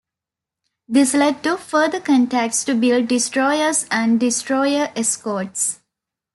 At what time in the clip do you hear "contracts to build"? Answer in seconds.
2.01-3.07